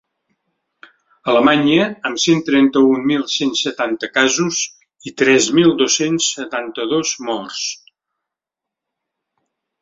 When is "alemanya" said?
1.33-1.83